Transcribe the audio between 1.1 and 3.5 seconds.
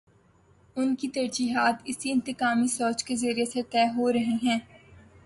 ترجیحات اسی انتقامی سوچ کے زیر